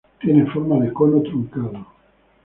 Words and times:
Tiene 0.19 0.47
forma 0.49 0.79
de 0.79 0.91
cono 0.91 1.21
truncado. 1.21 1.73